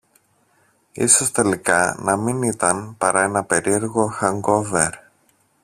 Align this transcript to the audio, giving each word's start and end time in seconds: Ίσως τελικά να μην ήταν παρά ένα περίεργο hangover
Ίσως 0.91 1.31
τελικά 1.31 1.95
να 1.99 2.15
μην 2.17 2.41
ήταν 2.41 2.95
παρά 2.97 3.21
ένα 3.21 3.43
περίεργο 3.43 4.13
hangover 4.21 4.91